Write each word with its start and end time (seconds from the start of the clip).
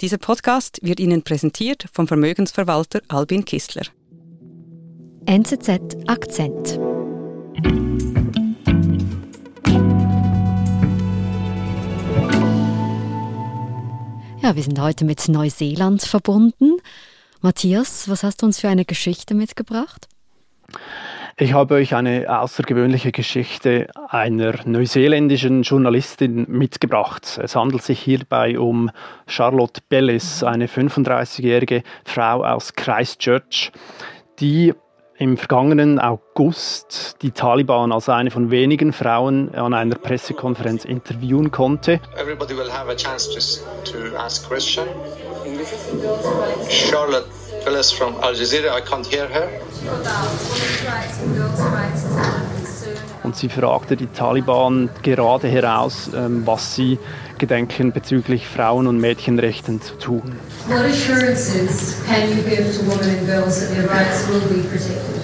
Dieser 0.00 0.18
Podcast 0.18 0.78
wird 0.80 1.00
Ihnen 1.00 1.24
präsentiert 1.24 1.86
vom 1.92 2.06
Vermögensverwalter 2.06 3.00
Albin 3.08 3.44
Kistler. 3.44 3.82
NZZ 5.26 5.96
Akzent. 6.06 6.78
Ja, 14.40 14.54
wir 14.54 14.62
sind 14.62 14.80
heute 14.80 15.04
mit 15.04 15.26
Neuseeland 15.26 16.02
verbunden. 16.02 16.76
Matthias, 17.40 18.08
was 18.08 18.22
hast 18.22 18.42
du 18.42 18.46
uns 18.46 18.60
für 18.60 18.68
eine 18.68 18.84
Geschichte 18.84 19.34
mitgebracht? 19.34 20.06
Ich 21.40 21.52
habe 21.52 21.76
euch 21.76 21.94
eine 21.94 22.26
außergewöhnliche 22.40 23.12
Geschichte 23.12 23.86
einer 24.08 24.54
neuseeländischen 24.64 25.62
Journalistin 25.62 26.46
mitgebracht. 26.48 27.38
Es 27.40 27.54
handelt 27.54 27.84
sich 27.84 28.00
hierbei 28.00 28.58
um 28.58 28.90
Charlotte 29.28 29.80
Bellis, 29.88 30.42
eine 30.42 30.66
35-jährige 30.66 31.84
Frau 32.04 32.42
aus 32.42 32.72
Christchurch, 32.72 33.70
die 34.40 34.74
im 35.18 35.36
vergangenen 35.36 36.00
August 36.00 37.22
die 37.22 37.30
Taliban 37.30 37.92
als 37.92 38.08
eine 38.08 38.32
von 38.32 38.50
wenigen 38.50 38.92
Frauen 38.92 39.54
an 39.54 39.74
einer 39.74 39.94
Pressekonferenz 39.94 40.84
interviewen 40.84 41.52
konnte. 41.52 42.00
Everybody 42.20 42.56
will 42.56 42.72
have 42.72 42.90
a 42.90 42.96
chance 42.96 43.30
to, 43.30 43.92
to 43.92 44.16
ask 44.16 44.48
question. 44.48 44.86
Charlotte 46.68 47.26
Phyllis 47.64 47.92
from 47.92 48.16
Al 48.20 48.34
Jazeera. 48.34 48.76
I 48.76 48.80
can't 48.80 49.06
hear 49.06 49.28
her. 49.28 49.48
Und 53.22 53.36
sie 53.36 53.48
fragte 53.48 53.96
die 53.96 54.06
Taliban 54.06 54.88
gerade 55.02 55.48
heraus, 55.48 56.10
ähm, 56.14 56.46
was 56.46 56.74
sie 56.74 56.98
gedenken 57.36 57.92
bezüglich 57.92 58.46
Frauen- 58.46 58.86
und 58.86 58.98
Mädchenrechten 58.98 59.82
zu 59.82 59.94
tun. 59.96 60.38
What 60.66 60.78
assurances 60.84 61.96
can 62.06 62.30
you 62.30 62.42
give 62.42 62.64
to 62.76 62.86
women 62.86 63.18
and 63.18 63.26
girls 63.26 63.60
that 63.60 63.74
their 63.74 63.84
rights 63.90 64.26
will 64.28 64.40
be 64.40 64.62
protected? 64.68 65.22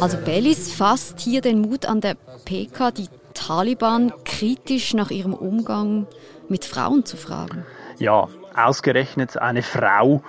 Also 0.00 0.16
Bellis 0.18 0.72
fasst 0.72 1.20
hier 1.20 1.40
den 1.40 1.60
Mut 1.60 1.86
an 1.86 2.00
der 2.00 2.16
PK, 2.44 2.90
die 2.90 3.08
Taliban 3.34 4.12
kritisch 4.24 4.94
nach 4.94 5.10
ihrem 5.10 5.34
Umgang 5.34 6.06
mit 6.48 6.64
Frauen 6.64 7.04
zu 7.04 7.16
fragen. 7.16 7.64
Ja, 7.98 8.28
ausgerechnet 8.54 9.36
eine 9.36 9.62
Frau 9.62 10.22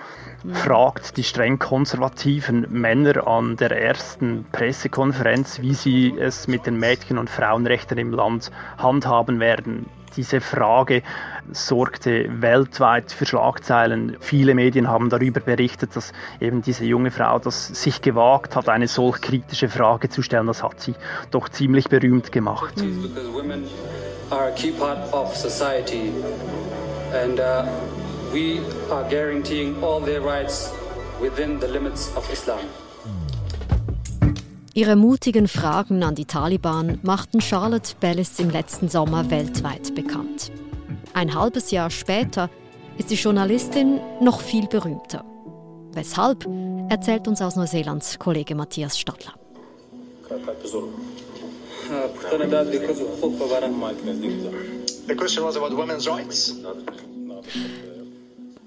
fragt 0.53 1.17
die 1.17 1.23
streng 1.23 1.59
konservativen 1.59 2.66
Männer 2.70 3.28
an 3.28 3.58
der 3.58 3.72
ersten 3.72 4.45
Pressekonferenz, 4.52 5.62
wie 5.62 5.73
sie 5.73 6.16
es 6.17 6.47
mit 6.47 6.66
den 6.66 6.80
Mädchen- 6.80 7.17
und 7.17 7.30
Frauenrechten 7.30 7.97
im 7.97 8.12
Land 8.12 8.52
handhaben 8.78 9.40
werden. 9.40 9.88
Diese 10.16 10.42
Frage 10.42 11.03
sorgte 11.52 12.25
weltweit 12.42 13.12
für 13.12 13.25
Schlagzeilen. 13.25 14.17
Viele 14.20 14.56
Medien 14.56 14.88
haben 14.88 15.09
darüber 15.09 15.40
berichtet, 15.40 15.95
dass 15.95 16.14
eben 16.40 16.62
diese 16.62 16.86
junge 16.86 17.12
Frau 17.12 17.38
das 17.40 17.67
sich 17.67 18.02
gewagt 18.02 18.56
hat, 18.56 18.70
eine 18.70 18.88
solch 18.88 19.22
kritische 19.22 19.70
Frage 19.70 20.09
zu 20.09 20.22
stellen. 20.22 20.47
Das 20.47 20.64
hat 20.64 20.81
sie 20.81 20.95
doch 21.31 21.50
ziemlich 21.50 21.90
berühmt 21.90 22.31
gemacht. 22.31 22.78
Mhm. 22.78 23.12
We 28.31 28.59
are 28.91 29.09
guaranteeing 29.09 29.81
all 29.81 29.99
their 29.99 30.22
rights 30.22 30.72
within 31.19 31.59
the 31.59 31.67
limits 31.67 32.11
of 32.16 32.31
Islam. 32.31 32.59
Ihre 34.75 34.95
mutigen 34.95 35.47
Fragen 35.47 36.03
an 36.03 36.13
die 36.13 36.25
Taliban 36.25 37.00
machten 37.02 37.41
Charlotte 37.41 37.95
Bellis 38.00 38.39
im 38.39 38.52
letzten 38.52 38.88
Sommer 38.88 39.31
weltweit 39.31 39.95
bekannt. 39.95 40.52
Ein 41.13 41.33
halbes 41.33 41.72
Jahr 41.72 41.89
später 41.89 42.52
ist 43.00 43.09
die 43.09 43.16
Journalistin 43.16 44.00
noch 44.22 44.41
viel 44.41 44.67
berühmter. 44.67 45.25
Weshalb, 45.94 46.47
erzählt 46.89 47.27
uns 47.27 47.41
aus 47.41 47.55
Neuseelands 47.55 48.19
Kollege 48.19 48.53
Matthias 48.53 49.00
Stadler. 49.00 49.33
The 55.07 55.16
question 55.16 55.44
was 55.44 55.57
about 55.57 55.75
women's 55.75 56.07
rights. 56.07 56.53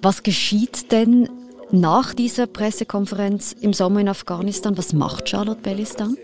Was 0.02 0.24
geschieht 0.24 0.90
denn 0.90 1.28
nach 1.70 2.12
dieser 2.12 2.48
Pressekonferenz 2.48 3.52
im 3.52 3.72
Sommer 3.72 4.00
in 4.00 4.08
Afghanistan? 4.08 4.76
Was 4.76 4.92
macht 4.92 5.28
Charlotte 5.28 5.60
Bellis 5.62 5.94
dann? 5.94 6.16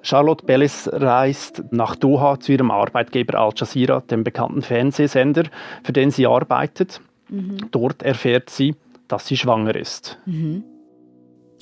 Charlotte 0.00 0.46
Bellis 0.46 0.88
reist 0.90 1.64
nach 1.72 1.94
Doha 1.94 2.40
zu 2.40 2.52
ihrem 2.52 2.70
Arbeitgeber 2.70 3.38
Al 3.38 3.52
Jazeera, 3.54 4.00
dem 4.00 4.24
bekannten 4.24 4.62
Fernsehsender, 4.62 5.44
für 5.82 5.92
den 5.92 6.10
sie 6.10 6.26
arbeitet. 6.26 7.02
Mhm. 7.28 7.70
Dort 7.72 8.02
erfährt 8.02 8.48
sie, 8.48 8.74
dass 9.06 9.26
sie 9.26 9.36
schwanger 9.36 9.74
ist. 9.74 10.18
Mhm. 10.24 10.64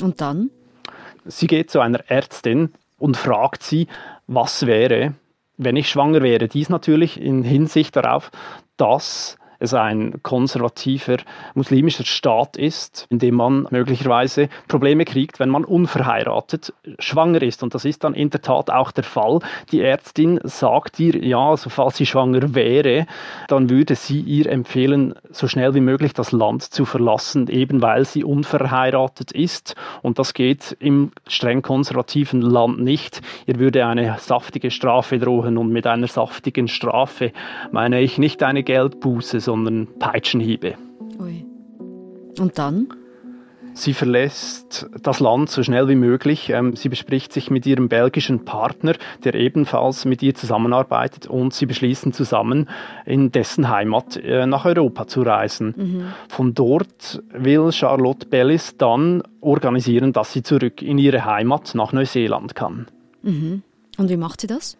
Und 0.00 0.20
dann? 0.20 0.50
Sie 1.24 1.48
geht 1.48 1.72
zu 1.72 1.80
einer 1.80 2.08
Ärztin 2.08 2.72
und 2.98 3.16
fragt 3.16 3.64
sie, 3.64 3.88
was 4.28 4.64
wäre, 4.64 5.14
wenn 5.56 5.74
ich 5.74 5.88
schwanger 5.88 6.22
wäre. 6.22 6.46
Dies 6.46 6.68
natürlich 6.68 7.20
in 7.20 7.42
Hinsicht 7.42 7.96
darauf, 7.96 8.30
dass 8.76 9.38
es 9.64 9.74
ein 9.74 10.22
konservativer 10.22 11.16
muslimischer 11.54 12.04
Staat 12.04 12.56
ist, 12.56 13.06
in 13.10 13.18
dem 13.18 13.34
man 13.34 13.66
möglicherweise 13.70 14.48
Probleme 14.68 15.04
kriegt, 15.04 15.40
wenn 15.40 15.48
man 15.48 15.64
unverheiratet 15.64 16.72
schwanger 16.98 17.42
ist. 17.42 17.62
Und 17.62 17.74
das 17.74 17.84
ist 17.84 18.04
dann 18.04 18.14
in 18.14 18.30
der 18.30 18.42
Tat 18.42 18.70
auch 18.70 18.92
der 18.92 19.04
Fall. 19.04 19.40
Die 19.72 19.80
Ärztin 19.80 20.40
sagt 20.44 21.00
ihr, 21.00 21.16
ja, 21.24 21.50
also 21.50 21.70
falls 21.70 21.96
sie 21.96 22.06
schwanger 22.06 22.54
wäre, 22.54 23.06
dann 23.48 23.70
würde 23.70 23.94
sie 23.94 24.20
ihr 24.20 24.46
empfehlen, 24.46 25.14
so 25.30 25.48
schnell 25.48 25.74
wie 25.74 25.80
möglich 25.80 26.12
das 26.12 26.32
Land 26.32 26.62
zu 26.62 26.84
verlassen, 26.84 27.48
eben 27.48 27.82
weil 27.82 28.04
sie 28.04 28.24
unverheiratet 28.24 29.32
ist. 29.32 29.74
Und 30.02 30.18
das 30.18 30.34
geht 30.34 30.76
im 30.78 31.10
streng 31.26 31.62
konservativen 31.62 32.42
Land 32.42 32.80
nicht. 32.80 33.20
Ihr 33.46 33.58
würde 33.58 33.86
eine 33.86 34.16
saftige 34.18 34.70
Strafe 34.70 35.18
drohen. 35.18 35.58
Und 35.58 35.70
mit 35.70 35.86
einer 35.86 36.06
saftigen 36.06 36.68
Strafe 36.68 37.32
meine 37.72 38.00
ich 38.00 38.18
nicht 38.18 38.42
eine 38.42 38.62
Geldbuße, 38.62 39.40
sondern 39.40 39.53
sondern 39.54 39.88
Peitschenhiebe. 39.98 40.74
Ui. 41.20 41.46
Und 42.38 42.58
dann? 42.58 42.88
Sie 43.76 43.92
verlässt 43.92 44.88
das 45.02 45.18
Land 45.18 45.50
so 45.50 45.64
schnell 45.64 45.88
wie 45.88 45.96
möglich. 45.96 46.50
Ähm, 46.50 46.76
sie 46.76 46.88
bespricht 46.88 47.32
sich 47.32 47.50
mit 47.50 47.66
ihrem 47.66 47.88
belgischen 47.88 48.44
Partner, 48.44 48.94
der 49.24 49.34
ebenfalls 49.34 50.04
mit 50.04 50.22
ihr 50.22 50.34
zusammenarbeitet, 50.34 51.26
und 51.26 51.52
sie 51.52 51.66
beschließen 51.66 52.12
zusammen, 52.12 52.68
in 53.04 53.32
dessen 53.32 53.68
Heimat 53.68 54.16
äh, 54.16 54.46
nach 54.46 54.64
Europa 54.64 55.08
zu 55.08 55.22
reisen. 55.22 55.74
Mhm. 55.76 56.04
Von 56.28 56.54
dort 56.54 57.22
will 57.32 57.72
Charlotte 57.72 58.28
Bellis 58.28 58.76
dann 58.76 59.22
organisieren, 59.40 60.12
dass 60.12 60.32
sie 60.32 60.44
zurück 60.44 60.80
in 60.80 60.98
ihre 60.98 61.24
Heimat 61.24 61.74
nach 61.74 61.92
Neuseeland 61.92 62.54
kann. 62.54 62.86
Mhm. 63.22 63.62
Und 63.98 64.08
wie 64.08 64.16
macht 64.16 64.40
sie 64.40 64.46
das? 64.46 64.76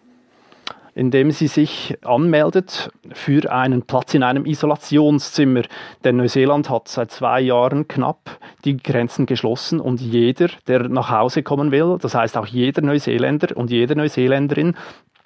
Indem 0.95 1.31
sie 1.31 1.49
sich 1.49 1.97
anmeldet 2.05 2.91
für 3.13 3.51
einen 3.53 3.83
Platz 3.83 4.15
in 4.15 4.23
einem 4.23 4.47
Isolationszimmer. 4.47 5.63
Denn 6.05 6.17
Neuseeland 6.17 6.71
hat 6.71 6.89
seit 6.89 7.11
zwei 7.11 7.41
Jahren 7.41 7.89
knapp 7.89 8.39
die 8.65 8.77
Grenzen 8.77 9.27
geschlossen 9.27 9.81
und 9.81 10.01
jeder, 10.01 10.49
der 10.67 10.89
nach 10.89 11.11
Hause 11.11 11.43
kommen 11.43 11.73
will, 11.73 11.99
das 12.01 12.15
heißt 12.15 12.37
auch 12.37 12.47
jeder 12.47 12.83
Neuseeländer 12.83 13.57
und 13.57 13.71
jede 13.71 13.97
Neuseeländerin, 13.97 14.77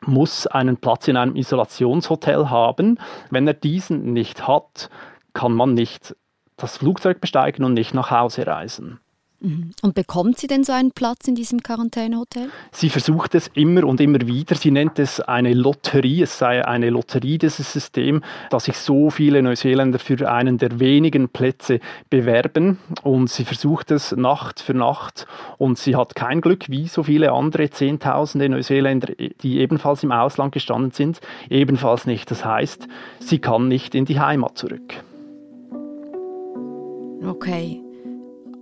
muss 0.07 0.47
einen 0.47 0.77
Platz 0.77 1.09
in 1.09 1.17
einem 1.17 1.37
Isolationshotel 1.37 2.51
haben. 2.51 2.99
Wenn 3.31 3.47
er 3.47 3.55
diesen 3.55 4.13
nicht 4.13 4.47
hat, 4.47 4.89
kann 5.35 5.53
man 5.53 5.75
nicht 5.75 6.17
das 6.57 6.79
Flugzeug 6.79 7.21
besteigen 7.21 7.65
und 7.65 7.75
nicht 7.75 7.95
nach 7.95 8.11
Hause 8.11 8.47
reisen. 8.47 9.01
Mhm. 9.41 9.71
Und 9.83 9.95
bekommt 9.95 10.39
sie 10.39 10.49
denn 10.49 10.65
so 10.65 10.73
einen 10.73 10.91
Platz 10.91 11.29
in 11.29 11.37
diesem 11.37 11.63
Quarantänehotel? 11.63 12.51
Sie 12.73 12.91
versucht 12.91 13.37
es 13.37 13.49
immer 13.55 13.85
und 13.85 14.01
immer 14.01 14.27
wieder. 14.27 14.57
Sie 14.57 14.73
nennt 14.73 14.99
es 14.99 15.21
eine 15.21 15.55
Lotterie. 15.55 16.23
Es 16.23 16.39
sei 16.39 16.67
eine 16.67 16.91
Lotterie, 16.91 17.39
dieses 17.39 17.73
System, 17.73 18.23
dass 18.51 18.65
sich 18.65 18.77
so 18.77 19.11
viele 19.11 19.41
Neuseeländer 19.43 20.01
für 20.01 20.31
einen 20.31 20.59
der 20.59 20.81
wenigen 20.81 21.29
Plätze 21.29 21.79
bewerben. 22.11 22.79
Und 23.03 23.31
sie 23.31 23.45
versucht 23.45 23.93
es 23.93 24.13
Nacht 24.13 24.61
für 24.61 24.75
Nacht. 24.75 25.27
Und 25.57 25.79
sie 25.79 25.95
hat 25.95 26.17
kein 26.17 26.41
Glück, 26.41 26.69
wie 26.69 26.89
so 26.89 27.05
viele 27.05 27.33
andere 27.33 27.71
Zehntausende 27.71 28.49
Neuseeländer, 28.49 29.13
die 29.15 29.59
ebenfalls 29.59 30.03
im 30.03 30.11
Ausland 30.11 30.53
gestanden 30.53 30.91
sind, 30.91 31.21
ebenfalls 31.49 32.07
nicht. 32.07 32.29
Das 32.31 32.45
heißt, 32.45 32.89
sie 33.21 33.39
kann 33.39 33.69
nicht 33.69 33.95
in 33.95 34.05
die 34.05 34.19
Heimat 34.19 34.59
zurück. 34.59 34.95
Okay. 37.25 37.83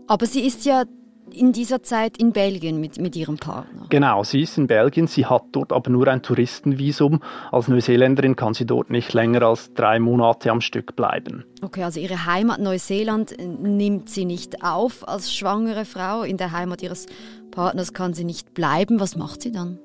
Aber 0.06 0.26
sie 0.26 0.46
ist 0.46 0.64
ja 0.64 0.84
in 1.32 1.52
dieser 1.52 1.82
Zeit 1.82 2.16
in 2.18 2.32
Belgien 2.32 2.80
mit, 2.80 2.98
mit 3.00 3.16
ihrem 3.16 3.36
Partner. 3.36 3.86
Genau, 3.88 4.22
sie 4.22 4.42
ist 4.42 4.56
in 4.58 4.68
Belgien, 4.68 5.06
sie 5.06 5.26
hat 5.26 5.42
dort 5.52 5.72
aber 5.72 5.90
nur 5.90 6.06
ein 6.06 6.22
Touristenvisum. 6.22 7.20
Als 7.50 7.68
Neuseeländerin 7.68 8.36
kann 8.36 8.54
sie 8.54 8.64
dort 8.64 8.90
nicht 8.90 9.12
länger 9.12 9.42
als 9.42 9.74
drei 9.74 9.98
Monate 9.98 10.50
am 10.50 10.60
Stück 10.60 10.94
bleiben. 10.94 11.44
Okay, 11.62 11.82
also 11.82 12.00
ihre 12.00 12.26
Heimat 12.26 12.60
Neuseeland 12.60 13.36
nimmt 13.38 14.08
sie 14.08 14.24
nicht 14.24 14.62
auf 14.62 15.06
als 15.08 15.34
schwangere 15.34 15.84
Frau. 15.84 16.22
In 16.22 16.36
der 16.36 16.52
Heimat 16.52 16.82
ihres 16.82 17.06
Partners 17.50 17.92
kann 17.92 18.14
sie 18.14 18.24
nicht 18.24 18.54
bleiben. 18.54 19.00
Was 19.00 19.16
macht 19.16 19.42
sie 19.42 19.52
dann? 19.52 19.78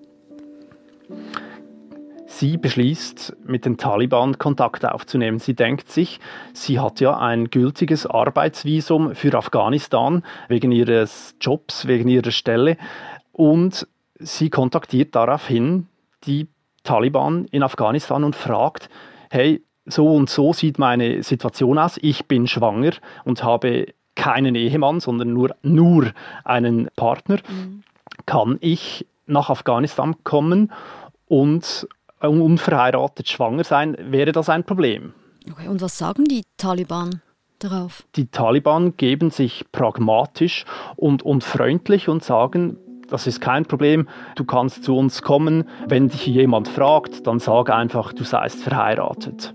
Sie 2.33 2.57
beschließt, 2.57 3.35
mit 3.45 3.65
den 3.65 3.77
Taliban 3.77 4.37
Kontakt 4.37 4.85
aufzunehmen. 4.85 5.39
Sie 5.39 5.53
denkt 5.53 5.91
sich, 5.91 6.19
sie 6.53 6.79
hat 6.79 7.01
ja 7.01 7.17
ein 7.17 7.49
gültiges 7.49 8.05
Arbeitsvisum 8.07 9.15
für 9.15 9.37
Afghanistan 9.37 10.23
wegen 10.47 10.71
ihres 10.71 11.35
Jobs, 11.41 11.87
wegen 11.87 12.07
ihrer 12.07 12.31
Stelle 12.31 12.77
und 13.33 13.85
sie 14.17 14.49
kontaktiert 14.49 15.13
daraufhin 15.13 15.87
die 16.23 16.47
Taliban 16.83 17.45
in 17.51 17.63
Afghanistan 17.63 18.23
und 18.23 18.35
fragt, 18.35 18.89
hey, 19.29 19.61
so 19.85 20.15
und 20.15 20.29
so 20.29 20.53
sieht 20.53 20.79
meine 20.79 21.23
Situation 21.23 21.77
aus, 21.77 21.99
ich 22.01 22.27
bin 22.27 22.47
schwanger 22.47 22.93
und 23.25 23.43
habe 23.43 23.87
keinen 24.15 24.55
Ehemann, 24.55 25.01
sondern 25.01 25.33
nur, 25.33 25.53
nur 25.63 26.11
einen 26.45 26.89
Partner. 26.95 27.37
Mhm. 27.47 27.83
Kann 28.25 28.57
ich 28.61 29.05
nach 29.27 29.49
Afghanistan 29.49 30.15
kommen 30.23 30.71
und 31.27 31.87
unverheiratet 32.29 33.27
schwanger 33.29 33.63
sein, 33.63 33.97
wäre 33.99 34.31
das 34.31 34.49
ein 34.49 34.63
Problem. 34.63 35.13
Okay, 35.49 35.67
und 35.67 35.81
was 35.81 35.97
sagen 35.97 36.25
die 36.25 36.43
Taliban 36.57 37.21
darauf? 37.59 38.03
Die 38.15 38.27
Taliban 38.27 38.95
geben 38.97 39.31
sich 39.31 39.65
pragmatisch 39.71 40.65
und, 40.95 41.23
und 41.23 41.43
freundlich 41.43 42.09
und 42.09 42.23
sagen, 42.23 42.77
das 43.09 43.27
ist 43.27 43.41
kein 43.41 43.65
Problem, 43.65 44.07
du 44.35 44.45
kannst 44.45 44.83
zu 44.83 44.95
uns 44.97 45.21
kommen. 45.21 45.67
Wenn 45.87 46.07
dich 46.07 46.25
jemand 46.27 46.67
fragt, 46.69 47.27
dann 47.27 47.39
sag 47.39 47.69
einfach, 47.69 48.13
du 48.13 48.23
seist 48.23 48.63
verheiratet. 48.63 49.53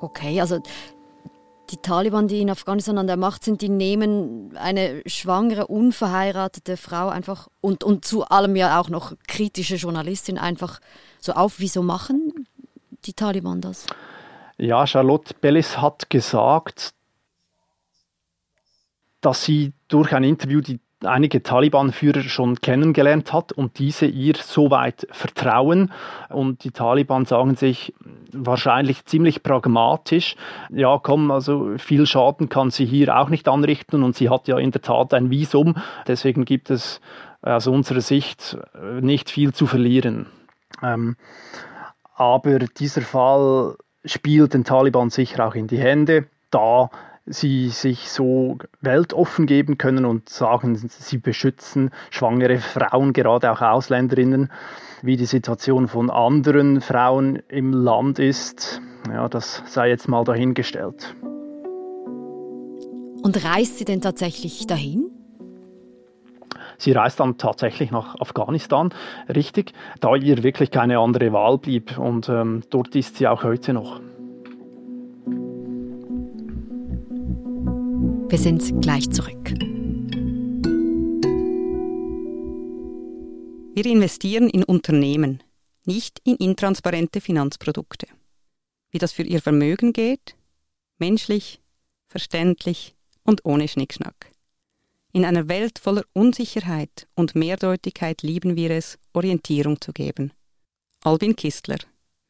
Okay, 0.00 0.40
also 0.40 0.60
die 1.70 1.76
Taliban, 1.76 2.28
die 2.28 2.40
in 2.40 2.50
Afghanistan 2.50 2.98
an 2.98 3.06
der 3.06 3.16
Macht 3.16 3.44
sind, 3.44 3.62
die 3.62 3.68
nehmen 3.68 4.56
eine 4.56 5.02
schwangere, 5.06 5.66
unverheiratete 5.66 6.76
Frau 6.76 7.08
einfach 7.08 7.48
und, 7.60 7.84
und 7.84 8.04
zu 8.04 8.24
allem 8.24 8.56
ja 8.56 8.80
auch 8.80 8.88
noch 8.88 9.14
kritische 9.28 9.76
Journalistin 9.76 10.38
einfach 10.38 10.80
so 11.20 11.32
auf. 11.32 11.54
Wieso 11.58 11.82
machen 11.82 12.46
die 13.04 13.12
Taliban 13.12 13.60
das? 13.60 13.86
Ja, 14.58 14.86
Charlotte 14.86 15.34
Bellis 15.40 15.78
hat 15.78 16.10
gesagt, 16.10 16.92
dass 19.20 19.44
sie 19.44 19.72
durch 19.88 20.12
ein 20.12 20.24
Interview 20.24 20.60
die 20.60 20.80
einige 21.04 21.42
Taliban-Führer 21.42 22.22
schon 22.22 22.60
kennengelernt 22.60 23.32
hat 23.32 23.52
und 23.52 23.78
diese 23.78 24.06
ihr 24.06 24.34
soweit 24.36 25.06
vertrauen. 25.10 25.92
Und 26.28 26.64
die 26.64 26.70
Taliban 26.70 27.24
sagen 27.24 27.56
sich 27.56 27.94
wahrscheinlich 28.32 29.04
ziemlich 29.06 29.42
pragmatisch, 29.42 30.36
ja 30.70 30.98
komm, 31.02 31.30
also 31.30 31.76
viel 31.78 32.06
Schaden 32.06 32.48
kann 32.48 32.70
sie 32.70 32.84
hier 32.84 33.16
auch 33.16 33.28
nicht 33.28 33.48
anrichten 33.48 34.02
und 34.02 34.14
sie 34.14 34.28
hat 34.28 34.48
ja 34.48 34.58
in 34.58 34.70
der 34.70 34.82
Tat 34.82 35.14
ein 35.14 35.30
Visum. 35.30 35.76
Deswegen 36.06 36.44
gibt 36.44 36.70
es 36.70 37.00
aus 37.42 37.66
unserer 37.66 38.02
Sicht 38.02 38.58
nicht 39.00 39.30
viel 39.30 39.52
zu 39.54 39.66
verlieren. 39.66 40.26
Ähm, 40.82 41.16
aber 42.14 42.58
dieser 42.58 43.02
Fall 43.02 43.76
spielt 44.04 44.54
den 44.54 44.64
Taliban 44.64 45.10
sicher 45.10 45.46
auch 45.46 45.54
in 45.54 45.66
die 45.66 45.78
Hände, 45.78 46.26
da 46.50 46.90
sie 47.30 47.68
sich 47.68 48.10
so 48.10 48.58
weltoffen 48.80 49.46
geben 49.46 49.78
können 49.78 50.04
und 50.04 50.28
sagen, 50.28 50.76
sie 50.76 51.18
beschützen 51.18 51.90
schwangere 52.10 52.58
Frauen, 52.58 53.12
gerade 53.12 53.50
auch 53.50 53.60
Ausländerinnen, 53.60 54.50
wie 55.02 55.16
die 55.16 55.26
Situation 55.26 55.88
von 55.88 56.10
anderen 56.10 56.80
Frauen 56.80 57.42
im 57.48 57.72
Land 57.72 58.18
ist. 58.18 58.82
Ja, 59.08 59.28
das 59.28 59.62
sei 59.66 59.88
jetzt 59.88 60.08
mal 60.08 60.24
dahingestellt. 60.24 61.14
Und 63.22 63.44
reist 63.44 63.78
sie 63.78 63.84
denn 63.84 64.00
tatsächlich 64.00 64.66
dahin? 64.66 65.10
Sie 66.78 66.92
reist 66.92 67.20
dann 67.20 67.36
tatsächlich 67.36 67.90
nach 67.90 68.18
Afghanistan, 68.20 68.94
richtig, 69.28 69.74
da 70.00 70.16
ihr 70.16 70.42
wirklich 70.42 70.70
keine 70.70 70.98
andere 70.98 71.30
Wahl 71.32 71.58
blieb. 71.58 71.98
Und 71.98 72.30
ähm, 72.30 72.62
dort 72.70 72.96
ist 72.96 73.16
sie 73.16 73.28
auch 73.28 73.44
heute 73.44 73.74
noch. 73.74 74.00
Wir 78.30 78.38
sind 78.38 78.80
gleich 78.80 79.10
zurück. 79.10 79.50
Wir 83.74 83.86
investieren 83.86 84.48
in 84.48 84.62
Unternehmen, 84.62 85.42
nicht 85.84 86.20
in 86.22 86.36
intransparente 86.36 87.20
Finanzprodukte. 87.20 88.06
Wie 88.92 88.98
das 88.98 89.10
für 89.10 89.24
Ihr 89.24 89.42
Vermögen 89.42 89.92
geht? 89.92 90.36
Menschlich, 90.98 91.60
verständlich 92.06 92.94
und 93.24 93.44
ohne 93.44 93.66
Schnickschnack. 93.66 94.30
In 95.12 95.24
einer 95.24 95.48
Welt 95.48 95.80
voller 95.80 96.04
Unsicherheit 96.12 97.08
und 97.16 97.34
Mehrdeutigkeit 97.34 98.22
lieben 98.22 98.54
wir 98.54 98.70
es, 98.70 98.96
Orientierung 99.12 99.80
zu 99.80 99.92
geben. 99.92 100.32
Albin 101.02 101.34
Kistler. 101.34 101.78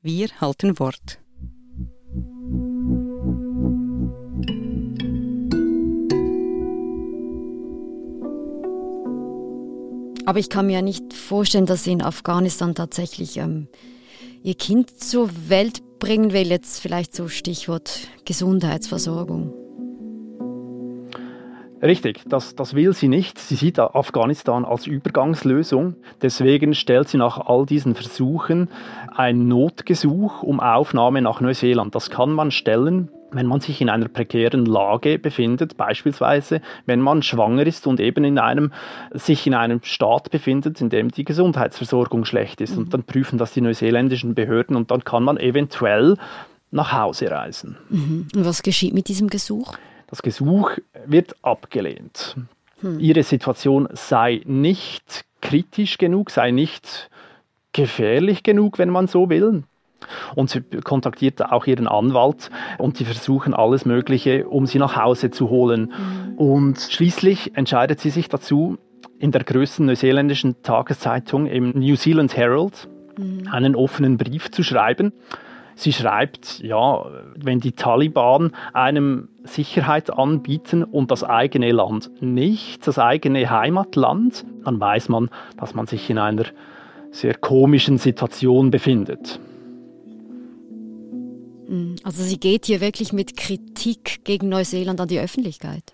Wir 0.01 0.29
halten 0.41 0.79
Wort. 0.79 1.21
Aber 10.31 10.39
ich 10.39 10.49
kann 10.49 10.69
mir 10.69 10.75
ja 10.75 10.83
nicht 10.83 11.13
vorstellen, 11.13 11.67
dass 11.67 11.83
sie 11.83 11.91
in 11.91 12.03
Afghanistan 12.03 12.77
tatsächlich 12.77 13.39
ähm, 13.39 13.67
ihr 14.45 14.55
Kind 14.55 14.89
zur 14.97 15.29
Welt 15.49 15.83
bringen 15.99 16.33
will. 16.33 16.47
Jetzt 16.47 16.79
vielleicht 16.79 17.17
so 17.17 17.27
Stichwort 17.27 18.07
Gesundheitsversorgung. 18.27 19.53
Richtig, 21.83 22.21
das, 22.29 22.55
das 22.55 22.75
will 22.75 22.93
sie 22.93 23.09
nicht. 23.09 23.41
Sie 23.41 23.57
sieht 23.57 23.81
Afghanistan 23.81 24.65
als 24.65 24.87
Übergangslösung. 24.87 25.97
Deswegen 26.23 26.75
stellt 26.75 27.09
sie 27.09 27.19
nach 27.19 27.39
all 27.49 27.67
diesen 27.67 27.97
Versuchen 27.97 28.69
ein 29.13 29.49
Notgesuch 29.49 30.45
um 30.45 30.61
Aufnahme 30.61 31.23
nach 31.23 31.41
Neuseeland. 31.41 31.97
Das 31.97 32.09
kann 32.09 32.31
man 32.31 32.53
stellen 32.53 33.11
wenn 33.33 33.47
man 33.47 33.61
sich 33.61 33.81
in 33.81 33.89
einer 33.89 34.09
prekären 34.09 34.67
Lage 34.67 35.19
befindet, 35.19 35.77
beispielsweise 35.77 36.61
wenn 36.87 37.01
man 37.01 37.23
schwanger 37.23 37.67
ist 37.67 37.87
und 37.87 38.01
eben 38.01 38.25
in 38.25 38.39
einem, 38.39 38.73
sich 39.13 39.47
in 39.47 39.55
einem 39.55 39.81
Staat 39.83 40.31
befindet, 40.31 40.81
in 40.81 40.91
dem 40.91 41.11
die 41.11 41.25
Gesundheitsversorgung 41.25 42.25
schlecht 42.25 42.61
ist. 42.61 42.73
Mhm. 42.73 42.79
Und 42.79 42.95
dann 42.95 43.03
prüfen 43.05 43.39
das 43.39 43.53
die 43.53 43.61
neuseeländischen 43.61 44.35
Behörden 44.35 44.77
und 44.77 44.91
dann 44.91 45.05
kann 45.05 45.23
man 45.23 45.37
eventuell 45.37 46.17
nach 46.71 46.93
Hause 46.93 47.31
reisen. 47.31 47.77
Mhm. 47.89 48.29
Und 48.35 48.45
was 48.45 48.63
geschieht 48.63 48.95
mit 48.95 49.09
diesem 49.09 49.29
Gesuch? 49.29 49.75
Das 50.07 50.23
Gesuch 50.23 50.73
wird 51.07 51.37
abgelehnt. 51.43 52.37
Mhm. 52.83 53.01
Ihre 53.01 53.23
Situation 53.23 53.89
sei 53.93 54.43
nicht 54.45 55.25
kritisch 55.41 55.99
genug, 55.99 56.31
sei 56.31 56.51
nicht 56.51 57.11
gefährlich 57.73 58.43
genug, 58.43 58.79
wenn 58.79 58.91
man 58.91 59.07
so 59.07 59.31
will. 59.31 59.63
Und 60.35 60.51
sie 60.51 60.63
kontaktiert 60.83 61.45
auch 61.45 61.67
ihren 61.67 61.87
Anwalt 61.87 62.51
und 62.79 62.99
die 62.99 63.05
versuchen 63.05 63.55
alles 63.55 63.85
Mögliche, 63.85 64.49
um 64.49 64.67
sie 64.67 64.79
nach 64.79 64.97
Hause 64.97 65.31
zu 65.31 65.51
holen. 65.51 65.93
Mhm. 65.93 66.39
Und 66.39 66.81
schließlich 66.81 67.57
entscheidet 67.57 68.01
sie 68.01 68.11
sich 68.11 68.29
dazu, 68.29 68.79
in 69.19 69.33
der 69.33 69.45
größten 69.45 69.87
neuseeländischen 69.87 70.63
Tageszeitung 70.63 71.47
im 71.47 71.71
New 71.71 71.95
Zealand 71.97 72.37
Herald 72.37 72.89
mhm. 73.19 73.49
einen 73.51 73.77
offenen 73.77 74.17
Brief 74.17 74.51
zu 74.51 74.63
schreiben. 74.63 75.13
Sie 75.75 75.93
schreibt, 75.93 76.61
ja, 76.61 77.07
wenn 77.37 77.61
die 77.61 77.73
Taliban 77.73 78.53
einem 78.73 79.29
Sicherheit 79.45 80.11
anbieten 80.13 80.85
und 80.85 81.11
das 81.11 81.25
eigene 81.25 81.73
Land 81.73 82.11
nicht, 82.21 82.87
das 82.87 82.99
eigene 82.99 83.49
Heimatland, 83.49 84.45
dann 84.65 84.79
weiß 84.79 85.09
man, 85.09 85.31
dass 85.57 85.75
man 85.75 85.87
sich 85.87 86.11
in 86.11 86.19
einer 86.19 86.45
sehr 87.13 87.35
komischen 87.35 87.99
Situation 87.99 88.71
befindet. 88.71 89.41
Also 92.03 92.23
sie 92.23 92.41
geht 92.41 92.67
hier 92.67 92.81
wirklich 92.81 93.13
mit 93.13 93.37
Kritik 93.37 94.25
gegen 94.25 94.49
Neuseeland 94.49 95.01
an 95.01 95.09
die 95.09 95.21
Öffentlichkeit. 95.21 95.93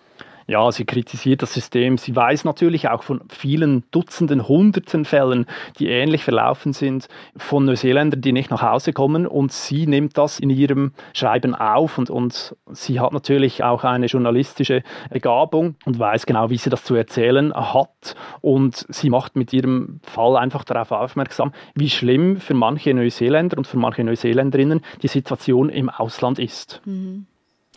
Ja, 0.49 0.71
sie 0.71 0.85
kritisiert 0.85 1.43
das 1.43 1.53
System. 1.53 1.99
Sie 1.99 2.15
weiß 2.15 2.45
natürlich 2.45 2.88
auch 2.88 3.03
von 3.03 3.21
vielen 3.29 3.83
Dutzenden, 3.91 4.47
Hunderten 4.47 5.05
Fällen, 5.05 5.47
die 5.79 5.88
ähnlich 5.88 6.23
verlaufen 6.23 6.73
sind, 6.73 7.09
von 7.37 7.65
Neuseeländern, 7.65 8.21
die 8.21 8.33
nicht 8.33 8.50
nach 8.50 8.62
Hause 8.62 8.93
kommen. 8.93 9.26
Und 9.26 9.53
sie 9.53 9.88
nimmt 9.88 10.17
das 10.17 10.38
in 10.38 10.50
ihrem 10.50 10.93
Schreiben 11.15 11.55
auf. 11.57 11.99
Und, 11.99 12.11
und 12.11 12.55
sie 12.71 13.00
hat 13.00 13.12
natürlich 13.12 13.65
auch 13.65 13.83
eine 13.83 14.07
journalistische 14.07 14.85
Begabung 15.11 15.75
und 15.85 15.99
weiß 15.99 16.26
genau, 16.26 16.49
wie 16.49 16.59
sie 16.59 16.71
das 16.71 16.85
zu 16.85 16.95
erzählen 16.95 17.53
hat. 17.53 18.15
Und 18.41 18.87
sie 18.88 19.11
macht 19.11 19.35
mit 19.35 19.53
ihrem 19.53 20.00
Fall 20.05 20.37
einfach 20.37 20.62
darauf 20.62 20.93
aufmerksam, 20.93 21.53
wie 21.75 21.91
schlimm 21.91 22.37
für 22.37 22.55
manche 22.55 22.95
Neuseeländer 22.95 23.59
und 23.59 23.67
für 23.67 23.79
manche 23.79 24.05
Neuseeländerinnen 24.05 24.83
die 25.03 25.09
Situation 25.09 25.71
im 25.71 25.91
Ausland 25.91 26.38
ist. 26.38 26.81
Mhm. 26.85 27.26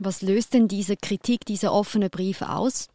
Was 0.01 0.21
löst 0.21 0.53
denn 0.53 0.69
diese 0.69 0.95
Kritik, 0.95 1.45
dieser 1.45 1.73
offene 1.73 2.09
Brief 2.09 2.41
aus? 2.41 2.87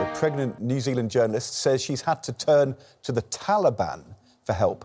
A 0.00 0.04
pregnant 0.18 0.58
New 0.60 0.80
Zealand 0.80 1.14
journalist 1.14 1.62
says 1.62 1.82
she's 1.82 2.04
had 2.04 2.24
to 2.24 2.32
turn 2.32 2.74
to 3.04 3.12
the 3.12 3.22
Taliban 3.30 4.02
for 4.44 4.54
help 4.54 4.84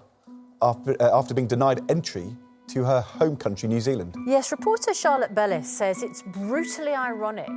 after, 0.61 0.95
uh, 1.01 1.17
after 1.17 1.33
being 1.33 1.47
denied 1.47 1.81
entry 1.89 2.37
to 2.71 2.85
her 2.85 3.03
home 3.19 3.37
country, 3.37 3.67
New 3.67 3.81
Zealand. 3.81 4.15
Yes, 4.27 4.51
reporter 4.51 4.93
Charlotte 4.93 5.33
Bellis 5.33 5.65
says 5.65 6.03
it's 6.03 6.21
brutally 6.21 6.93
ironic 6.93 7.49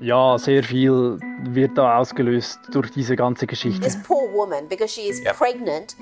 Ja, 0.00 0.38
sehr 0.38 0.62
viel 0.62 1.18
wird 1.42 1.76
da 1.76 1.98
ausgelöst 1.98 2.60
durch 2.70 2.90
diese 2.92 3.16
ganze 3.16 3.46
Geschichte. 3.46 3.80
This 3.80 4.00
poor 4.02 4.32
woman, 4.32 4.68
because 4.68 4.92
she 4.92 5.08
is 5.08 5.20
yep. 5.20 5.36
pregnant, 5.36 5.96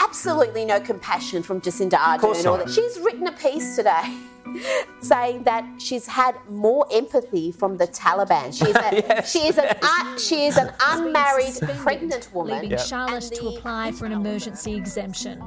absolutely 0.00 0.64
no 0.64 0.80
compassion 0.80 1.42
from 1.42 1.60
Jacinda 1.60 1.94
Ardern. 1.94 2.74
She's 2.74 2.98
written 3.00 3.26
a 3.26 3.32
piece 3.32 3.76
today 3.76 4.16
saying 5.00 5.44
that 5.44 5.64
she's 5.78 6.06
had 6.06 6.34
more 6.48 6.86
empathy 6.92 7.52
from 7.52 7.76
the 7.76 7.86
Taliban. 7.86 8.52
She 8.56 8.70
is, 8.70 8.76
a, 8.76 8.96
yes. 8.96 9.30
she 9.30 9.46
is 9.46 9.58
an 9.58 9.76
uh, 9.82 10.18
she 10.18 10.46
is 10.46 10.56
an 10.56 10.72
unmarried 10.80 11.54
pregnant 11.78 12.32
woman, 12.32 12.54
leaving 12.54 12.70
yep. 12.72 12.80
Charlotte 12.80 13.30
to 13.34 13.48
apply 13.48 13.92
for 13.92 14.06
an 14.06 14.12
emergency 14.12 14.74
exemption. 14.74 15.42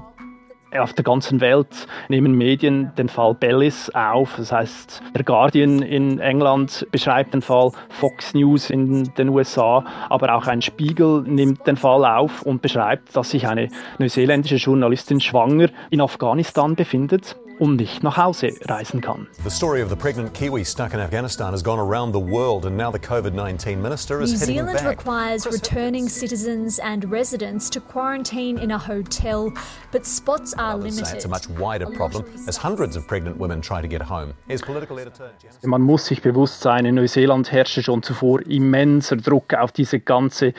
Auf 0.80 0.94
der 0.94 1.04
ganzen 1.04 1.42
Welt 1.42 1.88
nehmen 2.10 2.34
Medien 2.34 2.92
den 2.98 3.10
Fall 3.10 3.34
Bellis 3.34 3.90
auf. 3.94 4.36
Das 4.38 4.52
heißt, 4.52 5.02
der 5.16 5.24
Guardian 5.24 5.82
in 5.82 6.20
England 6.20 6.88
beschreibt 6.92 7.34
den 7.34 7.42
Fall, 7.42 7.72
Fox 7.90 8.34
News 8.34 8.70
in 8.70 9.14
den 9.16 9.30
USA, 9.30 9.86
aber 10.10 10.36
auch 10.36 10.48
ein 10.48 10.62
Spiegel 10.62 11.24
nimmt 11.24 11.66
den 11.68 11.78
Fall 11.78 12.06
auf 12.06 12.42
und 12.44 12.62
beschreibt, 12.62 13.16
dass 13.16 13.32
sich 13.32 13.48
eine 13.48 13.70
neuseeländische 14.00 14.56
Journalistin 14.56 15.20
schwanger 15.20 15.70
in 15.90 16.02
Afghanistan 16.02 16.76
befindet 16.76 17.36
und 17.60 17.78
nicht 17.78 18.04
nach 18.04 18.18
Hause 18.18 18.50
reisen 18.68 19.02
kann. 19.02 19.28
The 19.44 19.50
story 19.50 19.82
of 19.82 19.90
the 19.90 19.96
pregnant 19.96 20.34
Kiwi 20.34 20.64
stuck 20.64 20.94
in 20.94 21.00
Afghanistan 21.00 21.52
has 21.54 21.64
gone 21.64 21.80
around 21.80 22.14
the 22.14 22.20
world 22.20 22.66
and 22.66 22.78
now 22.78 22.92
the 22.92 23.00
COVID-19 23.00 23.78
minister 23.78 24.22
is 24.22 24.32
New 24.32 24.40
heading 24.40 24.56
Zealand 24.56 24.78
back. 24.78 24.98
requires 24.98 25.46
returning 25.46 26.10
citizens 26.10 26.80
and 26.80 27.10
residents 27.12 27.70
to 27.70 27.80
quarantine 27.80 28.58
in 28.58 28.72
a 28.72 28.78
hotel, 28.78 29.52
but 29.92 30.06
spots 30.06 30.54
are 30.58 30.78
limited. 30.78 31.14
it's 31.14 31.26
a 31.26 31.30
much 31.30 31.48
wider 31.60 31.86
problem 31.88 32.26
as 32.48 32.58
hundreds 32.58 32.96
of 32.96 33.08
pregnant 33.08 33.38
women 33.38 33.62
try 33.62 33.82
to 33.82 33.88
get 33.88 34.02
home. 34.02 34.34
Here's 34.48 34.62
political 34.62 35.00
editor 35.00 35.32
Janice 35.42 35.64
Man 35.64 35.82
muss 35.82 36.06
sich 36.06 36.22
bewusst 36.22 36.62
sein, 36.62 36.86
in 36.86 36.96
Neuseeland 36.96 37.52
herrschte 37.52 37.84
schon 37.84 38.04
zuvor 38.04 38.42
immenser 38.48 39.16
Druck 39.18 39.54
auf 39.54 39.72
diese 39.72 40.00
ganze 40.00 40.54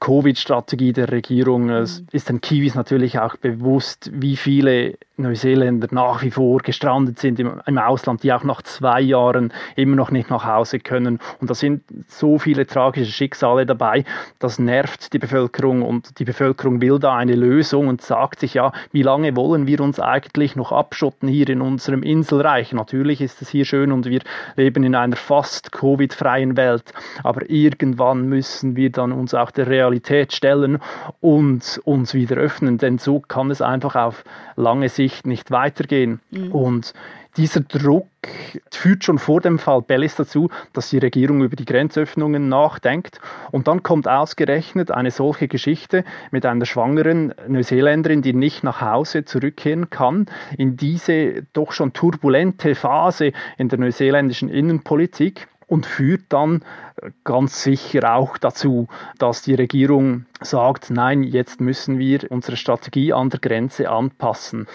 Covid-Strategie 0.00 0.92
der 0.92 1.10
Regierung. 1.10 1.70
Es 1.70 2.04
ist 2.12 2.28
den 2.28 2.40
Kiwis 2.40 2.74
natürlich 2.74 3.18
auch 3.18 3.36
bewusst, 3.36 4.10
wie 4.12 4.36
viele 4.36 4.94
Neuseeländer 5.16 5.88
nach 5.90 6.22
wie 6.22 6.30
vor 6.30 6.60
gestrandet 6.60 7.18
sind 7.18 7.40
im, 7.40 7.60
im, 7.66 7.78
Ausland, 7.78 8.22
die 8.22 8.32
auch 8.32 8.44
nach 8.44 8.62
zwei 8.62 9.00
Jahren 9.00 9.52
immer 9.74 9.96
noch 9.96 10.12
nicht 10.12 10.30
nach 10.30 10.44
Hause 10.44 10.78
können. 10.78 11.18
Und 11.40 11.50
da 11.50 11.54
sind 11.54 11.82
so 12.06 12.38
viele 12.38 12.66
tragische 12.66 13.10
Schicksale 13.10 13.66
dabei. 13.66 14.04
Das 14.38 14.60
nervt 14.60 15.12
die 15.12 15.18
Bevölkerung 15.18 15.82
und 15.82 16.20
die 16.20 16.24
Bevölkerung 16.24 16.80
will 16.80 17.00
da 17.00 17.16
eine 17.16 17.34
Lösung 17.34 17.88
und 17.88 18.00
sagt 18.00 18.38
sich 18.38 18.54
ja, 18.54 18.70
wie 18.92 19.02
lange 19.02 19.34
wollen 19.34 19.66
wir 19.66 19.80
uns 19.80 19.98
eigentlich 19.98 20.54
noch 20.54 20.70
abschotten 20.70 21.28
hier 21.28 21.48
in 21.48 21.60
unserem 21.60 22.04
Inselreich? 22.04 22.72
Natürlich 22.72 23.20
ist 23.20 23.42
es 23.42 23.48
hier 23.48 23.64
schön 23.64 23.90
und 23.90 24.06
wir 24.06 24.20
leben 24.54 24.84
in 24.84 24.94
einer 24.94 25.16
fast 25.16 25.72
Covid-freien 25.72 26.56
Welt, 26.56 26.84
aber 27.24 27.50
irgendwann 27.50 28.28
müssen 28.28 28.76
wir 28.76 28.90
dann 28.90 29.10
uns 29.10 29.34
auch 29.34 29.50
der 29.50 29.66
Realität 29.66 29.87
stellen 30.30 30.78
und 31.20 31.80
uns 31.84 32.14
wieder 32.14 32.36
öffnen, 32.36 32.78
denn 32.78 32.98
so 32.98 33.20
kann 33.20 33.50
es 33.50 33.60
einfach 33.60 33.96
auf 33.96 34.24
lange 34.56 34.88
Sicht 34.88 35.08
Sicht 35.08 35.26
nicht 35.26 35.50
weitergehen. 35.50 36.20
Mhm. 36.30 36.52
Und 36.52 36.92
dieser 37.36 37.60
Druck 37.60 38.06
führt 38.70 39.04
schon 39.04 39.18
vor 39.18 39.40
dem 39.40 39.58
Fall 39.58 39.80
Bellis 39.80 40.16
dazu, 40.16 40.50
dass 40.72 40.90
die 40.90 40.98
Regierung 40.98 41.42
über 41.42 41.56
die 41.56 41.64
Grenzöffnungen 41.64 42.48
nachdenkt. 42.48 43.20
Und 43.52 43.68
dann 43.68 43.82
kommt 43.82 44.08
ausgerechnet 44.08 44.90
eine 44.90 45.10
solche 45.10 45.48
Geschichte 45.48 46.04
mit 46.30 46.44
einer 46.44 46.66
schwangeren 46.66 47.32
Neuseeländerin, 47.46 48.22
die 48.22 48.34
nicht 48.34 48.64
nach 48.64 48.80
Hause 48.80 49.24
zurückkehren 49.24 49.88
kann, 49.88 50.26
in 50.56 50.76
diese 50.76 51.44
doch 51.52 51.72
schon 51.72 51.92
turbulente 51.92 52.74
Phase 52.74 53.32
in 53.56 53.68
der 53.68 53.78
neuseeländischen 53.78 54.48
Innenpolitik 54.48 55.48
und 55.68 55.86
führt 55.86 56.22
dann 56.30 56.62
ganz 57.22 57.62
sicher 57.62 58.14
auch 58.14 58.38
dazu, 58.38 58.88
dass 59.18 59.42
die 59.42 59.54
Regierung 59.54 60.24
sagt, 60.40 60.90
nein, 60.90 61.22
jetzt 61.22 61.60
müssen 61.60 61.98
wir 61.98 62.30
unsere 62.30 62.56
Strategie 62.56 63.12
an 63.12 63.30
der 63.30 63.38
Grenze 63.38 63.88
anpassen. 63.88 64.66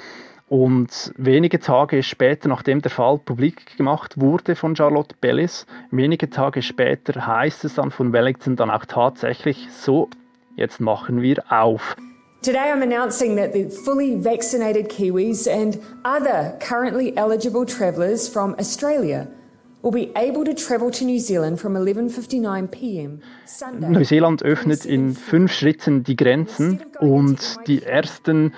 Und 0.48 1.12
wenige 1.18 1.60
Tage 1.60 2.04
später, 2.04 2.48
nachdem 2.48 2.82
der 2.82 2.92
Fall 2.92 3.18
publik 3.18 3.76
gemacht 3.76 4.20
wurde 4.20 4.56
von 4.56 4.76
Charlotte 4.76 5.16
Bellis, 5.20 5.66
wenige 5.90 6.30
Tage 6.30 6.62
später 6.62 7.26
heißt 7.26 7.66
es 7.66 7.76
dann 7.76 7.90
von 7.90 8.14
Wellington 8.14 8.56
dann 8.56 8.70
auch 8.70 8.86
tatsächlich 8.86 9.68
so, 9.72 10.10
jetzt 10.56 10.80
machen 10.80 11.22
wir 11.22 11.44
auf. 11.50 11.96
Today 12.44 12.72
I'm 12.72 12.84
announcing 12.84 13.36
that 13.38 13.54
the 13.54 13.70
fully 13.70 14.22
vaccinated 14.22 14.90
Kiwis 14.90 15.48
and 15.48 15.80
other 16.04 16.60
currently 16.60 17.16
eligible 17.16 17.66
travellers 17.66 18.28
from 18.28 18.54
Australia 18.60 19.28
will 19.84 19.92
be 19.92 20.12
able 20.16 20.46
to 20.46 20.54
travel 20.54 20.90
to 20.90 21.04
New 21.04 21.20
Zealand 21.20 21.60
from 21.60 21.76
11:59 21.76 22.68
p.m. 22.72 23.22
Sunday. 23.46 23.90
Neuseeland 23.90 24.42
öffnet 24.42 24.86
in 24.86 25.14
fünf 25.14 25.52
Schritten 25.52 26.04
die 26.04 26.16
Grenzen 26.16 26.82
und 27.00 27.58
die 27.68 27.84
ersten 27.84 28.54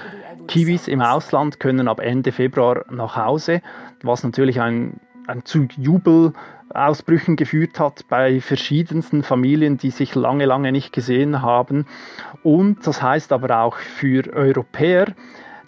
Kiwis 0.47 0.87
im 0.87 1.01
Ausland 1.01 1.59
können 1.59 1.87
ab 1.87 1.99
Ende 1.99 2.31
Februar 2.31 2.85
nach 2.91 3.15
Hause, 3.15 3.61
was 4.03 4.23
natürlich 4.23 4.61
ein, 4.61 4.99
ein 5.25 5.43
zu 5.43 5.67
Jubelausbrüchen 5.75 7.35
geführt 7.35 7.79
hat 7.79 8.07
bei 8.07 8.39
verschiedensten 8.39 9.23
Familien, 9.23 9.77
die 9.77 9.89
sich 9.89 10.13
lange, 10.13 10.45
lange 10.45 10.71
nicht 10.71 10.93
gesehen 10.93 11.41
haben. 11.41 11.87
Und 12.43 12.85
das 12.85 13.01
heißt 13.01 13.31
aber 13.31 13.61
auch 13.61 13.77
für 13.77 14.31
Europäer, 14.31 15.07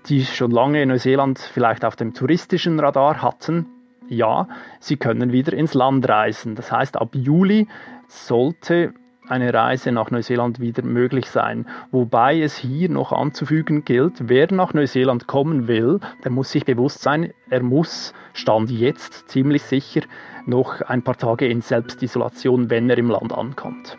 die 0.05 0.23
schon 0.23 0.51
lange 0.51 0.85
Neuseeland 0.85 1.39
vielleicht 1.39 1.83
auf 1.83 1.95
dem 1.95 2.13
touristischen 2.13 2.79
Radar 2.79 3.23
hatten, 3.23 3.65
ja, 4.09 4.47
sie 4.79 4.97
können 4.97 5.31
wieder 5.31 5.53
ins 5.53 5.73
Land 5.73 6.07
reisen. 6.07 6.55
Das 6.55 6.71
heißt, 6.71 6.97
ab 6.97 7.09
Juli 7.13 7.67
sollte 8.07 8.93
eine 9.29 9.53
Reise 9.53 9.91
nach 9.91 10.11
Neuseeland 10.11 10.59
wieder 10.59 10.83
möglich 10.83 11.29
sein. 11.29 11.67
Wobei 11.91 12.39
es 12.39 12.55
hier 12.57 12.89
noch 12.89 13.11
anzufügen 13.11 13.83
gilt, 13.83 14.29
wer 14.29 14.51
nach 14.53 14.73
Neuseeland 14.73 15.27
kommen 15.27 15.67
will, 15.67 15.99
der 16.23 16.31
muss 16.31 16.51
sich 16.51 16.65
bewusst 16.65 17.01
sein, 17.01 17.33
er 17.49 17.63
muss, 17.63 18.13
stand 18.33 18.71
jetzt 18.71 19.29
ziemlich 19.29 19.63
sicher, 19.63 20.01
noch 20.45 20.81
ein 20.81 21.03
paar 21.03 21.17
Tage 21.17 21.47
in 21.47 21.61
Selbstisolation, 21.61 22.69
wenn 22.69 22.89
er 22.89 22.97
im 22.97 23.09
Land 23.09 23.33
ankommt. 23.33 23.97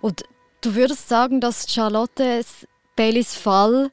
Und 0.00 0.22
du 0.62 0.74
würdest 0.74 1.08
sagen, 1.08 1.40
dass 1.40 1.70
Charlotte 1.70 2.42
Baileys 2.96 3.36
Fall 3.36 3.90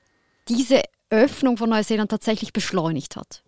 diese 0.48 0.82
Öffnung 1.10 1.58
von 1.58 1.70
Neuseeland 1.70 2.12
tatsächlich 2.12 2.54
beschleunigt 2.54 3.16
hat? 3.16 3.44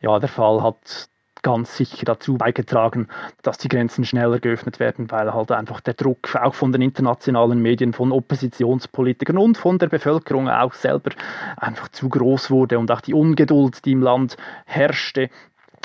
Ja, 0.00 0.18
der 0.18 0.28
Fall 0.28 0.62
hat 0.62 1.08
ganz 1.42 1.76
sicher 1.76 2.04
dazu 2.04 2.36
beigetragen, 2.36 3.08
dass 3.42 3.58
die 3.58 3.68
Grenzen 3.68 4.04
schneller 4.04 4.38
geöffnet 4.38 4.78
werden, 4.78 5.10
weil 5.10 5.32
halt 5.32 5.52
einfach 5.52 5.80
der 5.80 5.94
Druck 5.94 6.36
auch 6.36 6.54
von 6.54 6.72
den 6.72 6.82
internationalen 6.82 7.60
Medien, 7.62 7.92
von 7.92 8.12
Oppositionspolitikern 8.12 9.38
und 9.38 9.56
von 9.56 9.78
der 9.78 9.88
Bevölkerung 9.88 10.48
auch 10.48 10.74
selber 10.74 11.10
einfach 11.56 11.88
zu 11.88 12.08
groß 12.08 12.50
wurde 12.50 12.78
und 12.78 12.90
auch 12.90 13.00
die 13.00 13.14
Ungeduld, 13.14 13.84
die 13.84 13.92
im 13.92 14.02
Land 14.02 14.36
herrschte, 14.66 15.30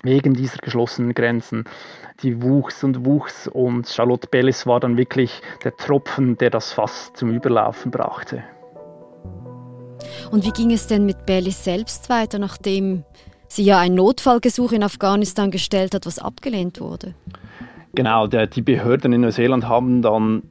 wegen 0.03 0.33
dieser 0.33 0.57
geschlossenen 0.57 1.13
Grenzen, 1.13 1.63
die 2.21 2.41
wuchs 2.41 2.83
und 2.83 3.05
wuchs 3.05 3.47
und 3.47 3.87
Charlotte 3.87 4.27
Bellis 4.27 4.67
war 4.67 4.79
dann 4.79 4.97
wirklich 4.97 5.41
der 5.63 5.75
Tropfen, 5.75 6.37
der 6.37 6.51
das 6.51 6.73
Fass 6.73 7.11
zum 7.13 7.31
Überlaufen 7.31 7.91
brachte. 7.91 8.43
Und 10.31 10.45
wie 10.45 10.51
ging 10.51 10.71
es 10.71 10.87
denn 10.87 11.05
mit 11.05 11.25
Bellis 11.25 11.63
selbst 11.63 12.09
weiter, 12.09 12.39
nachdem 12.39 13.03
sie 13.47 13.63
ja 13.63 13.79
ein 13.79 13.95
Notfallgesuch 13.95 14.71
in 14.71 14.83
Afghanistan 14.83 15.51
gestellt 15.51 15.93
hat, 15.93 16.05
was 16.05 16.19
abgelehnt 16.19 16.79
wurde? 16.79 17.13
Genau, 17.93 18.27
der, 18.27 18.47
die 18.47 18.61
Behörden 18.61 19.13
in 19.13 19.21
Neuseeland 19.21 19.67
haben 19.67 20.01
dann 20.01 20.43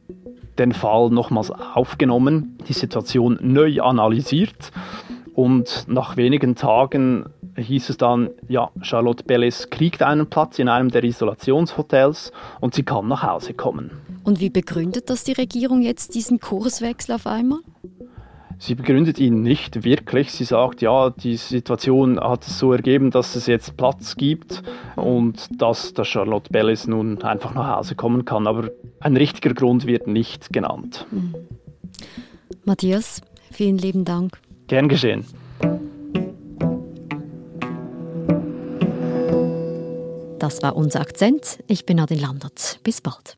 den 0.59 0.73
Fall 0.73 1.11
nochmals 1.11 1.51
aufgenommen, 1.51 2.59
die 2.69 2.73
Situation 2.73 3.39
neu 3.43 3.81
analysiert 3.83 4.73
und 5.35 5.87
nach 5.89 6.17
wenigen 6.17 6.55
Tagen 6.55 7.27
hieß 7.57 7.91
es 7.91 7.97
dann, 7.97 8.31
ja, 8.49 8.71
Charlotte 8.83 9.25
Bellis 9.25 9.69
kriegt 9.71 10.03
einen 10.03 10.29
Platz 10.29 10.59
in 10.59 10.69
einem 10.69 10.91
der 10.91 11.05
Isolationshotels 11.05 12.33
und 12.61 12.75
sie 12.75 12.85
kann 12.85 13.09
nach 13.09 13.23
Hause 13.23 13.55
kommen. 13.55 13.91
Und 14.23 14.41
wie 14.41 14.51
begründet 14.51 15.11
das 15.11 15.25
die 15.25 15.33
Regierung 15.33 15.83
jetzt 15.83 16.15
diesen 16.15 16.41
Kurswechsel 16.41 17.15
auf 17.15 17.27
einmal? 17.27 17.61
Sie 18.65 18.75
begründet 18.75 19.19
ihn 19.19 19.43
nicht 19.43 19.85
wirklich. 19.85 20.33
Sie 20.33 20.45
sagt, 20.45 20.81
ja, 20.81 21.11
die 21.11 21.37
Situation 21.37 22.19
hat 22.19 22.47
es 22.47 22.59
so 22.59 22.73
ergeben, 22.73 23.11
dass 23.11 23.37
es 23.37 23.47
jetzt 23.47 23.77
Platz 23.77 24.17
gibt 24.17 24.63
und 24.97 25.61
dass 25.61 25.93
der 25.93 26.05
Charlotte 26.05 26.51
Bellis 26.51 26.87
nun 26.87 27.23
einfach 27.23 27.53
nach 27.53 27.77
Hause 27.77 27.95
kommen 27.95 28.25
kann. 28.25 28.47
Aber 28.47 28.71
ein 29.01 29.19
richtiger 29.19 29.53
Grund 29.53 29.87
wird 29.87 30.07
nicht 30.07 30.51
genannt. 30.51 31.05
Mhm. 31.11 31.35
Matthias, 32.65 33.21
vielen 33.51 33.77
lieben 33.77 34.07
Dank. 34.07 34.39
Gern 34.67 34.89
geschehen. 34.89 35.27
Das 40.39 40.63
war 40.63 40.75
unser 40.75 41.03
Akzent. 41.03 41.59
Ich 41.67 41.85
bin 41.85 41.99
Nadine 41.99 42.23
Landert. 42.23 42.81
Bis 42.83 43.03
bald. 43.03 43.37